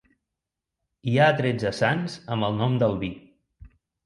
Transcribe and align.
Hi 1.11 1.13
ha 1.17 1.27
tretze 1.41 1.73
sants 1.81 2.17
amb 2.37 2.49
el 2.49 2.59
nom 2.63 2.79
d'Albí. 2.85 3.13